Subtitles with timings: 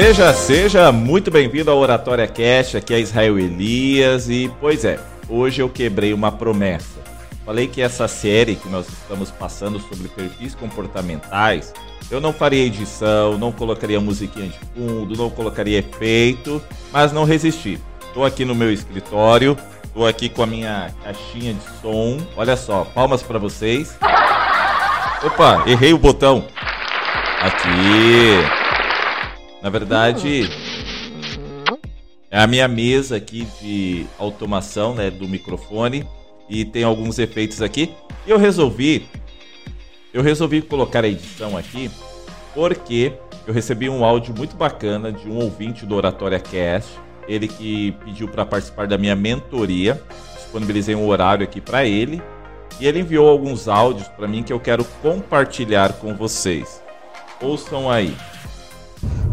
[0.00, 4.96] Seja, seja muito bem-vindo ao Oratória Cash, aqui é Israel Elias e, pois é,
[5.28, 7.00] hoje eu quebrei uma promessa.
[7.44, 11.74] Falei que essa série que nós estamos passando sobre perfis comportamentais,
[12.12, 17.80] eu não faria edição, não colocaria musiquinha de fundo, não colocaria efeito, mas não resisti.
[18.06, 22.24] Estou aqui no meu escritório, estou aqui com a minha caixinha de som.
[22.36, 23.98] Olha só, palmas para vocês.
[25.24, 26.44] Opa, errei o botão.
[27.40, 28.67] Aqui.
[29.62, 30.48] Na verdade,
[32.30, 36.06] é a minha mesa aqui de automação, né, do microfone
[36.48, 37.90] e tem alguns efeitos aqui.
[38.26, 39.06] Eu resolvi
[40.12, 41.90] eu resolvi colocar a edição aqui
[42.54, 43.12] porque
[43.46, 46.90] eu recebi um áudio muito bacana de um ouvinte do Oratória Cast,
[47.28, 50.02] ele que pediu para participar da minha mentoria.
[50.34, 52.22] Disponibilizei um horário aqui para ele
[52.80, 56.82] e ele enviou alguns áudios para mim que eu quero compartilhar com vocês.
[57.40, 58.16] Ouçam aí.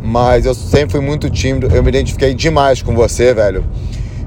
[0.02, 3.66] Mas eu sempre fui muito tímido, eu me identifiquei demais com você, velho.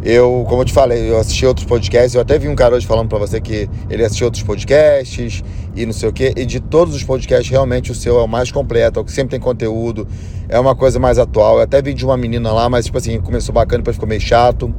[0.03, 2.87] Eu, como eu te falei, eu assisti outros podcasts, eu até vi um cara hoje
[2.87, 5.43] falando para você que ele assistiu outros podcasts
[5.75, 8.29] e não sei o quê, e de todos os podcasts, realmente o seu é o
[8.29, 10.07] mais completo, é o que sempre tem conteúdo,
[10.49, 11.57] é uma coisa mais atual.
[11.57, 14.21] Eu até vi de uma menina lá, mas tipo assim, começou bacana, depois ficou meio
[14.21, 14.73] chato.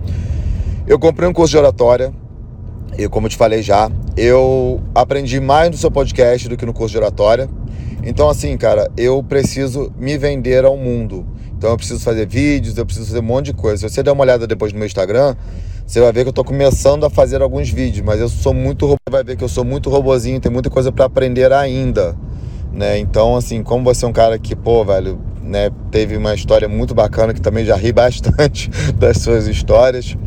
[0.88, 2.14] Eu comprei um curso de oratória,
[2.98, 6.74] e como eu te falei já, eu aprendi mais no seu podcast do que no
[6.74, 7.50] curso de oratória.
[8.10, 11.28] Então, assim, cara, eu preciso me vender ao mundo.
[11.56, 13.88] Então eu preciso fazer vídeos, eu preciso fazer um monte de coisa.
[13.88, 15.36] Se você der uma olhada depois no meu Instagram,
[15.86, 18.88] você vai ver que eu tô começando a fazer alguns vídeos, mas eu sou muito
[18.88, 22.18] robô, vai ver que eu sou muito robozinho, tem muita coisa para aprender ainda,
[22.74, 22.98] né?
[22.98, 26.96] Então, assim, como você é um cara que, pô, velho, né, teve uma história muito
[26.96, 30.18] bacana que também já ri bastante das suas histórias.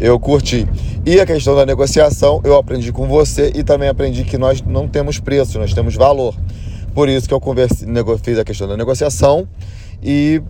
[0.00, 0.66] Eu curti.
[1.06, 4.88] E a questão da negociação, eu aprendi com você e também aprendi que nós não
[4.88, 6.34] temos preço, nós temos valor.
[6.98, 7.86] Por isso que eu converse,
[8.24, 9.48] fiz a questão da negociação
[10.02, 10.42] e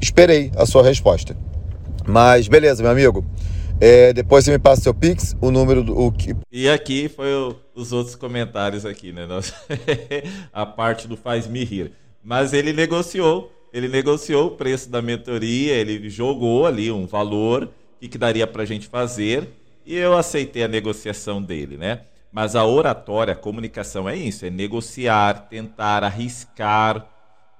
[0.00, 1.36] esperei a sua resposta.
[2.08, 3.22] Mas beleza, meu amigo.
[3.78, 5.94] É, depois você me passa seu Pix, o número do.
[5.94, 6.34] O que...
[6.50, 9.28] E aqui foi o, os outros comentários aqui, né?
[10.50, 11.92] a parte do faz me rir.
[12.24, 17.68] Mas ele negociou, ele negociou o preço da mentoria, ele jogou ali um valor
[18.00, 19.46] que, que daria para a gente fazer
[19.84, 22.00] e eu aceitei a negociação dele, né?
[22.32, 27.06] Mas a oratória, a comunicação é isso, é negociar, tentar arriscar,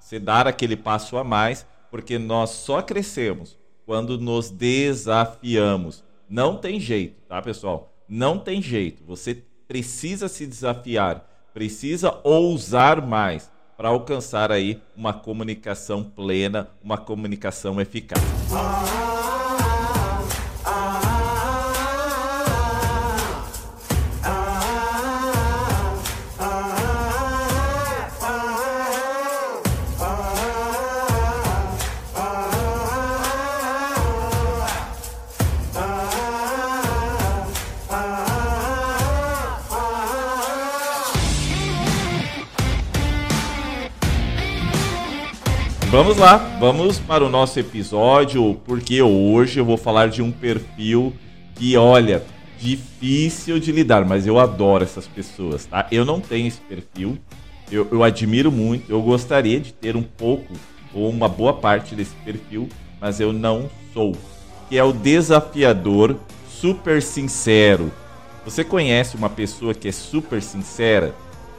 [0.00, 6.02] você dar aquele passo a mais porque nós só crescemos quando nos desafiamos.
[6.26, 7.92] Não tem jeito, tá, pessoal?
[8.08, 9.04] Não tem jeito.
[9.04, 17.78] Você precisa se desafiar, precisa ousar mais para alcançar aí uma comunicação plena, uma comunicação
[17.78, 18.22] eficaz.
[45.92, 51.12] Vamos lá, vamos para o nosso episódio, porque hoje eu vou falar de um perfil
[51.54, 52.24] que, olha,
[52.58, 55.86] difícil de lidar, mas eu adoro essas pessoas, tá?
[55.92, 57.18] Eu não tenho esse perfil,
[57.70, 60.54] eu, eu admiro muito, eu gostaria de ter um pouco
[60.94, 64.16] ou uma boa parte desse perfil, mas eu não sou.
[64.70, 66.16] Que é o desafiador
[66.48, 67.92] super sincero.
[68.46, 71.14] Você conhece uma pessoa que é super sincera?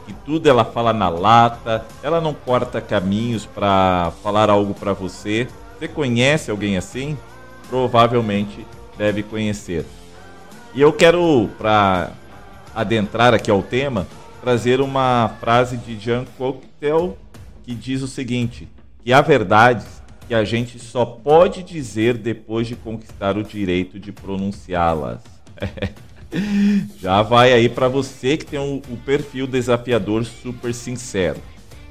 [0.06, 5.48] Que tudo ela fala na lata, ela não corta caminhos para falar algo para você.
[5.78, 7.18] Você conhece alguém assim?
[7.70, 8.66] Provavelmente
[8.98, 9.86] deve conhecer.
[10.74, 12.12] E eu quero, para
[12.74, 14.08] adentrar aqui ao tema,
[14.42, 17.18] trazer uma frase de Jean Cocteau
[17.64, 18.68] que diz o seguinte:
[19.04, 24.12] que há verdades que a gente só pode dizer depois de conquistar o direito de
[24.12, 25.22] pronunciá-las.
[27.00, 31.40] Já vai aí para você que tem o, o perfil desafiador super sincero.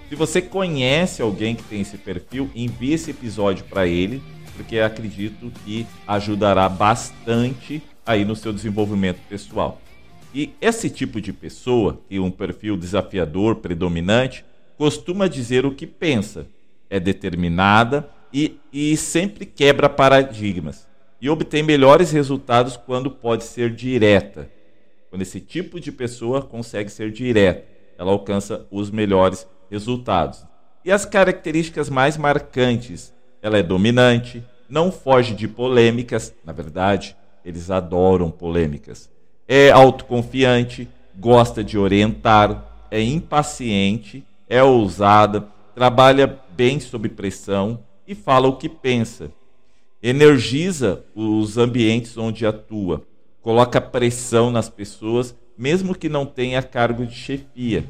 [0.09, 4.23] Se você conhece alguém que tem esse perfil, envie esse episódio para ele,
[4.57, 9.81] porque acredito que ajudará bastante aí no seu desenvolvimento pessoal.
[10.35, 14.45] E esse tipo de pessoa, que um perfil desafiador, predominante,
[14.77, 16.47] costuma dizer o que pensa,
[16.91, 20.92] é determinada e, e sempre quebra paradigmas
[21.23, 24.51] e obtém melhores resultados quando pode ser direta.
[25.09, 27.65] Quando esse tipo de pessoa consegue ser direta,
[27.97, 30.45] ela alcança os melhores resultados.
[30.85, 37.71] E as características mais marcantes: ela é dominante, não foge de polêmicas, na verdade, eles
[37.71, 39.09] adoram polêmicas.
[39.47, 47.79] É autoconfiante, gosta de orientar, é impaciente, é ousada, trabalha bem sob pressão,
[48.09, 49.31] e fala o que pensa.
[50.03, 53.07] Energiza os ambientes onde atua,
[53.41, 57.85] coloca pressão nas pessoas, mesmo que não tenha cargo de chefia.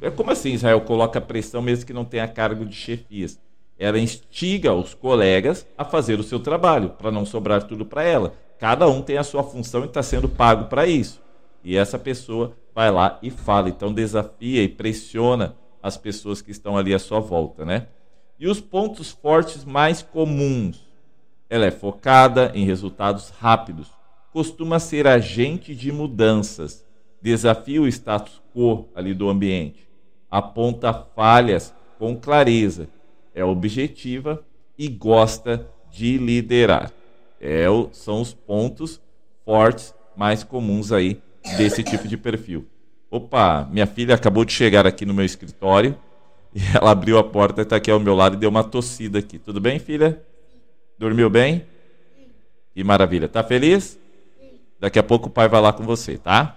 [0.00, 3.38] É como assim Israel coloca pressão mesmo que não tenha cargo de chefias?
[3.78, 8.34] Ela instiga os colegas a fazer o seu trabalho, para não sobrar tudo para ela.
[8.58, 11.20] Cada um tem a sua função e está sendo pago para isso.
[11.62, 13.68] E essa pessoa vai lá e fala.
[13.68, 17.86] Então desafia e pressiona as pessoas que estão ali à sua volta, né?
[18.40, 20.87] E os pontos fortes mais comuns.
[21.50, 23.88] Ela é focada em resultados rápidos,
[24.32, 26.84] costuma ser agente de mudanças,
[27.20, 29.88] desafia o status quo ali do ambiente,
[30.30, 32.88] aponta falhas com clareza,
[33.34, 34.44] é objetiva
[34.76, 36.92] e gosta de liderar.
[37.40, 39.00] É, são os pontos
[39.44, 41.20] fortes mais comuns aí
[41.56, 42.66] desse tipo de perfil.
[43.10, 45.96] Opa, minha filha acabou de chegar aqui no meu escritório
[46.54, 49.38] e ela abriu a porta, está aqui ao meu lado e deu uma tossida aqui.
[49.38, 50.22] Tudo bem, filha?
[50.98, 51.64] Dormiu bem?
[52.74, 53.28] Que maravilha.
[53.28, 53.98] Tá feliz?
[54.80, 56.56] Daqui a pouco o pai vai lá com você, tá?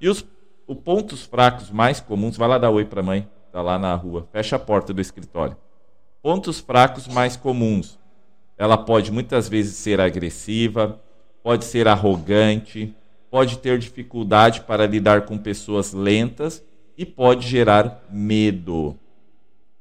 [0.00, 0.24] E os,
[0.66, 3.94] os pontos fracos mais comuns, vai lá dar oi para a mãe, tá lá na
[3.94, 4.28] rua.
[4.32, 5.56] Fecha a porta do escritório.
[6.22, 7.98] Pontos fracos mais comuns.
[8.56, 11.00] Ela pode muitas vezes ser agressiva,
[11.42, 12.94] pode ser arrogante,
[13.28, 16.64] pode ter dificuldade para lidar com pessoas lentas
[16.96, 18.96] e pode gerar medo.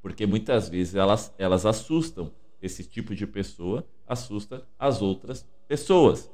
[0.01, 2.31] Porque muitas vezes elas, elas assustam.
[2.63, 6.31] Esse tipo de pessoa assusta as outras pessoas.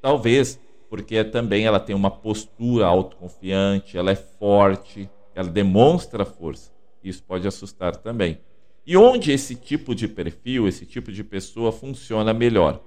[0.00, 6.70] Talvez porque também ela tem uma postura autoconfiante, ela é forte, ela demonstra força.
[7.02, 8.38] Isso pode assustar também.
[8.86, 12.80] E onde esse tipo de perfil, esse tipo de pessoa funciona melhor?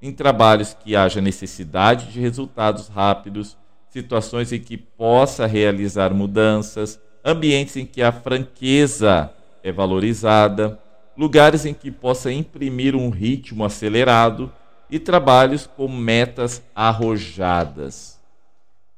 [0.00, 3.56] em trabalhos que haja necessidade de resultados rápidos,
[3.88, 9.30] situações em que possa realizar mudanças, ambientes em que a franqueza
[9.62, 10.78] é valorizada,
[11.16, 14.52] lugares em que possa imprimir um ritmo acelerado
[14.90, 18.20] e trabalhos com metas arrojadas.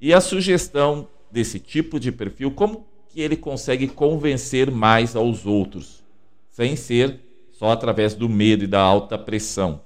[0.00, 6.04] E a sugestão desse tipo de perfil, como que ele consegue convencer mais aos outros,
[6.50, 7.20] sem ser
[7.52, 9.80] só através do medo e da alta pressão.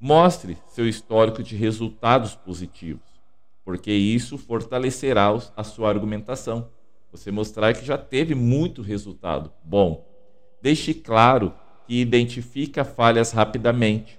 [0.00, 3.02] Mostre seu histórico de resultados positivos,
[3.64, 6.70] porque isso fortalecerá a sua argumentação.
[7.10, 10.06] Você mostrar que já teve muito resultado bom.
[10.60, 11.54] Deixe claro
[11.86, 14.18] que identifica falhas rapidamente.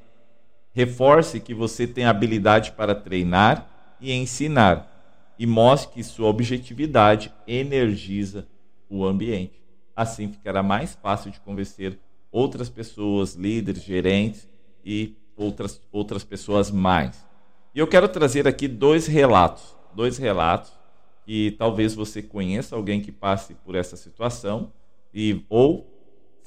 [0.71, 4.87] Reforce que você tem habilidade para treinar e ensinar.
[5.37, 8.47] E mostre que sua objetividade energiza
[8.89, 9.61] o ambiente.
[9.95, 11.99] Assim ficará mais fácil de convencer
[12.31, 14.47] outras pessoas, líderes, gerentes
[14.83, 17.25] e outras, outras pessoas mais.
[17.73, 20.71] E eu quero trazer aqui dois relatos, dois relatos
[21.25, 24.71] que talvez você conheça alguém que passe por essa situação
[25.13, 25.98] e ou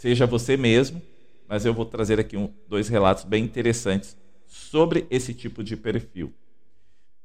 [0.02, 1.00] seja você mesmo,
[1.49, 4.16] mas eu vou trazer aqui um, dois relatos bem interessantes
[4.49, 6.32] sobre esse tipo de perfil.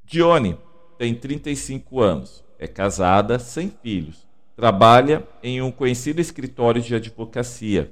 [0.04, 0.56] Dione
[0.96, 7.92] tem 35 anos, é casada, sem filhos, trabalha em um conhecido escritório de advocacia.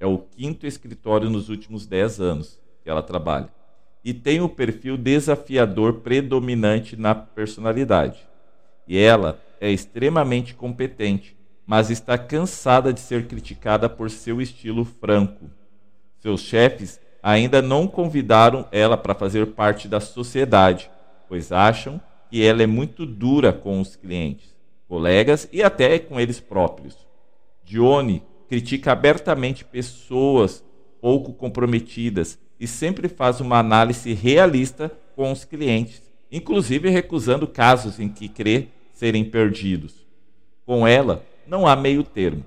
[0.00, 3.48] É o quinto escritório nos últimos 10 anos que ela trabalha.
[4.04, 8.18] E tem o perfil desafiador predominante na personalidade.
[8.88, 11.36] E ela é extremamente competente,
[11.66, 15.50] mas está cansada de ser criticada por seu estilo franco.
[16.18, 20.90] Seus chefes ainda não convidaram ela para fazer parte da sociedade,
[21.28, 24.54] pois acham que ela é muito dura com os clientes,
[24.86, 26.96] colegas e até com eles próprios.
[27.64, 30.62] Dione critica abertamente pessoas
[31.00, 38.08] pouco comprometidas e sempre faz uma análise realista com os clientes, inclusive recusando casos em
[38.08, 40.06] que crê serem perdidos.
[40.64, 42.44] Com ela, não há meio termo.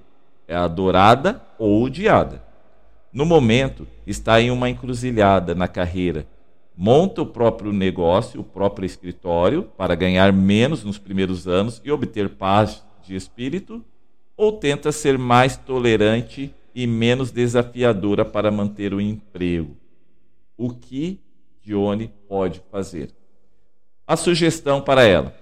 [0.48, 2.44] É adorada ou odiada.
[3.12, 6.26] No momento, está em uma encruzilhada na carreira.
[6.76, 12.30] Monta o próprio negócio, o próprio escritório, para ganhar menos nos primeiros anos e obter
[12.30, 13.84] paz de espírito,
[14.36, 19.76] ou tenta ser mais tolerante e menos desafiadora para manter o emprego
[20.58, 21.22] o que
[21.62, 23.12] Dione pode fazer.
[24.06, 25.34] A sugestão para ela: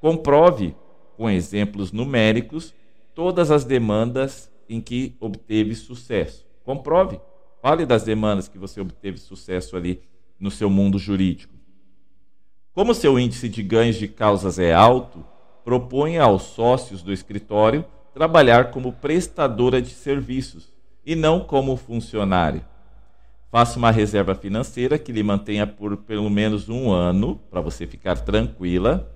[0.00, 0.74] comprove
[1.22, 2.74] com exemplos numéricos
[3.14, 6.44] todas as demandas em que obteve sucesso.
[6.64, 7.20] Comprove.
[7.62, 10.02] Fale das demandas que você obteve sucesso ali
[10.40, 11.54] no seu mundo jurídico.
[12.72, 15.24] Como seu índice de ganhos de causas é alto,
[15.64, 20.72] proponha aos sócios do escritório trabalhar como prestadora de serviços
[21.06, 22.66] e não como funcionária.
[23.48, 28.18] Faça uma reserva financeira que lhe mantenha por pelo menos um ano, para você ficar
[28.22, 29.08] tranquila.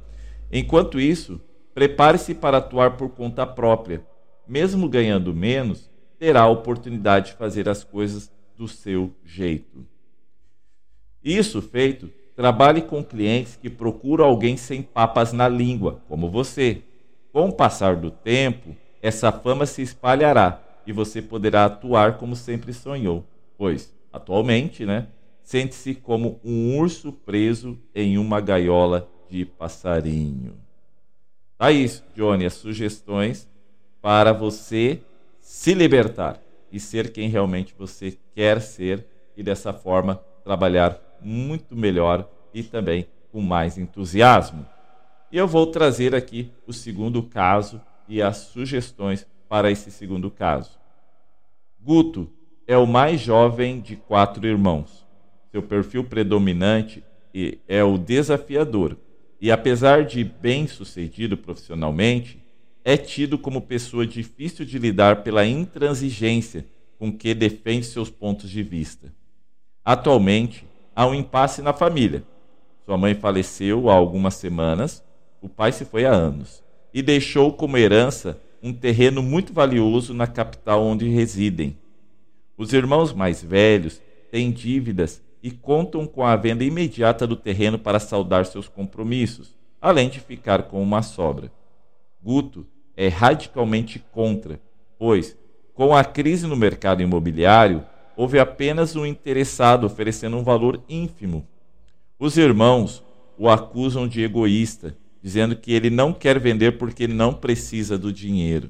[0.53, 1.41] Enquanto isso,
[1.77, 4.03] prepare-se para atuar por conta própria.
[4.49, 9.87] Mesmo ganhando menos, terá a oportunidade de fazer as coisas do seu jeito.
[11.23, 16.83] Isso feito, trabalhe com clientes que procuram alguém sem papas na língua, como você.
[17.31, 22.73] Com o passar do tempo, essa fama se espalhará e você poderá atuar como sempre
[22.73, 23.23] sonhou,
[23.59, 25.09] pois, atualmente, né,
[25.43, 30.66] sente-se como um urso preso em uma gaiola de passarinho.
[31.59, 33.49] Tá isso, Johnny, as sugestões
[34.03, 35.01] para você
[35.41, 36.39] se libertar
[36.71, 43.07] e ser quem realmente você quer ser e dessa forma trabalhar muito melhor e também
[43.33, 44.67] com mais entusiasmo.
[45.33, 50.79] E eu vou trazer aqui o segundo caso e as sugestões para esse segundo caso.
[51.81, 52.31] Guto
[52.67, 55.07] é o mais jovem de quatro irmãos.
[55.51, 57.03] Seu perfil predominante
[57.67, 58.97] é o desafiador
[59.41, 62.43] e, apesar de bem-sucedido profissionalmente,
[62.85, 66.65] é tido como pessoa difícil de lidar pela intransigência
[66.99, 69.13] com que defende seus pontos de vista.
[69.85, 70.65] Atualmente,
[70.95, 72.25] há um impasse na família.
[72.85, 75.05] Sua mãe faleceu há algumas semanas,
[75.43, 76.63] o pai se foi há anos
[76.95, 81.77] e deixou como herança um terreno muito valioso na capital onde residem.
[82.57, 84.01] Os irmãos mais velhos
[84.31, 90.09] têm dívidas e contam com a venda imediata do terreno para saldar seus compromissos, além
[90.09, 91.53] de ficar com uma sobra.
[92.21, 94.61] Guto é radicalmente contra,
[94.99, 95.39] pois,
[95.73, 97.87] com a crise no mercado imobiliário,
[98.17, 101.47] houve apenas um interessado oferecendo um valor ínfimo.
[102.19, 103.05] Os irmãos
[103.39, 108.69] o acusam de egoísta, dizendo que ele não quer vender porque não precisa do dinheiro.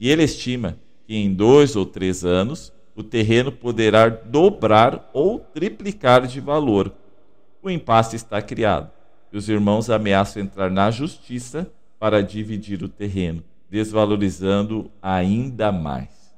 [0.00, 6.26] E ele estima que em dois ou três anos o terreno poderá dobrar ou triplicar
[6.26, 6.92] de valor.
[7.62, 8.90] O impasse está criado
[9.32, 16.34] e os irmãos ameaçam entrar na justiça para dividir o terreno, desvalorizando ainda mais.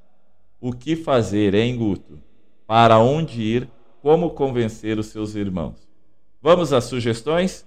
[0.60, 2.20] O que fazer, hein, Guto?
[2.66, 3.68] Para onde ir?
[4.00, 5.88] Como convencer os seus irmãos?
[6.40, 7.66] Vamos às sugestões?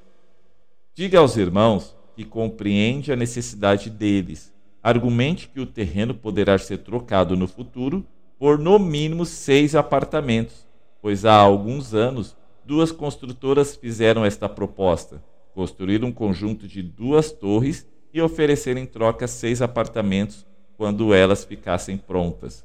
[0.94, 4.54] Diga aos irmãos que compreende a necessidade deles.
[4.82, 8.06] Argumente que o terreno poderá ser trocado no futuro
[8.38, 10.66] por no mínimo seis apartamentos,
[11.02, 15.24] pois há alguns anos duas construtoras fizeram esta proposta
[15.58, 20.46] construir um conjunto de duas torres e oferecer em troca seis apartamentos
[20.78, 22.64] quando elas ficassem prontas.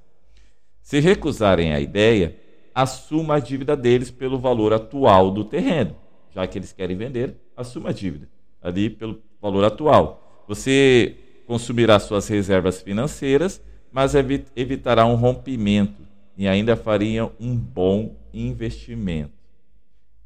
[0.83, 2.37] Se recusarem a ideia,
[2.75, 5.97] assuma a dívida deles pelo valor atual do terreno,
[6.35, 8.29] já que eles querem vender, assuma a dívida
[8.61, 10.45] ali pelo valor atual.
[10.47, 16.03] Você consumirá suas reservas financeiras, mas evitará um rompimento
[16.37, 19.33] e ainda faria um bom investimento.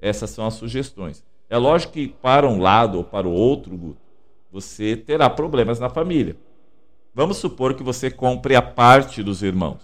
[0.00, 1.24] Essas são as sugestões.
[1.50, 4.00] É lógico que para um lado ou para o outro, Guto,
[4.50, 6.36] você terá problemas na família.
[7.14, 9.80] Vamos supor que você compre a parte dos irmãos.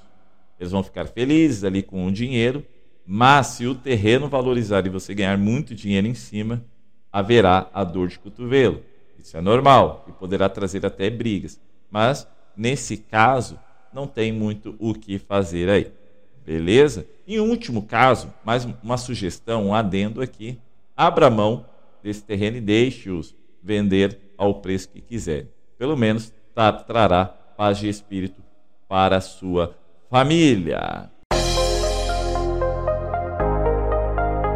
[0.61, 2.65] Eles vão ficar felizes ali com o dinheiro,
[3.05, 6.65] mas se o terreno valorizar e você ganhar muito dinheiro em cima,
[7.11, 8.83] haverá a dor de cotovelo.
[9.19, 11.61] Isso é normal e poderá trazer até brigas.
[11.91, 13.59] Mas, nesse caso,
[13.93, 15.93] não tem muito o que fazer aí.
[16.45, 17.07] Beleza?
[17.27, 20.59] Em último caso, mais uma sugestão, um adendo aqui
[20.97, 21.65] abra mão
[22.03, 25.49] desse terreno e deixe-os vender ao preço que quiserem.
[25.79, 26.33] Pelo menos
[26.87, 28.43] trará paz de espírito
[28.89, 29.77] para a sua
[30.11, 31.11] família.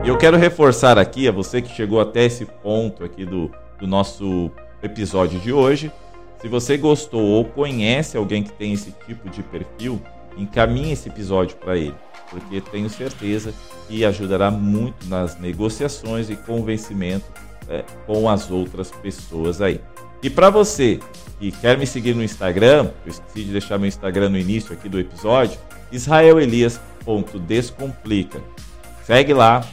[0.04, 3.86] E eu quero reforçar aqui a você que chegou até esse ponto aqui do, do
[3.86, 4.50] nosso
[4.82, 5.90] episódio de hoje.
[6.46, 10.00] Se você gostou ou conhece alguém que tem esse tipo de perfil,
[10.36, 11.96] encaminhe esse episódio para ele
[12.30, 13.52] porque tenho certeza
[13.88, 17.24] que ajudará muito nas negociações e convencimento
[17.68, 19.80] é, com as outras pessoas aí.
[20.22, 21.00] E para você
[21.40, 24.88] que quer me seguir no Instagram, eu esqueci de deixar meu Instagram no início aqui
[24.88, 25.58] do episódio,
[25.90, 28.40] israelelias.descomplica.
[29.04, 29.66] Segue lá,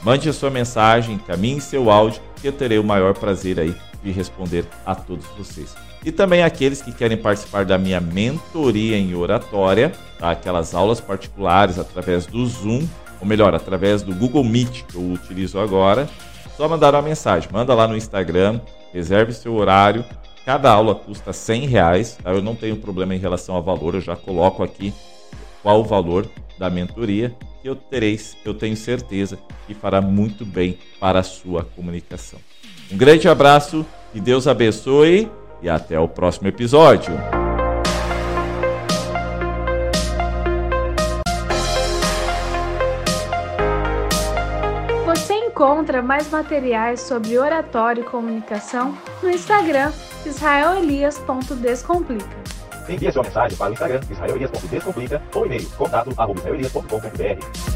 [0.00, 4.10] mande a sua mensagem, caminhe seu áudio, que eu terei o maior prazer aí de
[4.10, 9.92] responder a todos vocês e também aqueles que querem participar da minha mentoria em oratória,
[10.18, 10.30] tá?
[10.30, 12.86] aquelas aulas particulares através do Zoom,
[13.20, 16.08] ou melhor, através do Google Meet que eu utilizo agora,
[16.56, 18.60] só mandar uma mensagem, manda lá no Instagram,
[18.92, 20.04] reserve seu horário,
[20.44, 22.30] cada aula custa 100 reais, tá?
[22.30, 24.92] eu não tenho problema em relação ao valor, eu já coloco aqui
[25.62, 26.26] qual o valor
[26.58, 31.64] da mentoria que eu terei, eu tenho certeza que fará muito bem para a sua
[31.64, 32.38] comunicação.
[32.90, 37.12] Um grande abraço, e Deus abençoe e até o próximo episódio.
[45.04, 49.92] Você encontra mais materiais sobre oratório e comunicação no Instagram
[50.24, 52.38] israelelias.descomplica.
[52.88, 57.67] Envie sua mensagem para o Instagram israelias.descomplica ou e-mail contato arroba israelias.com.br.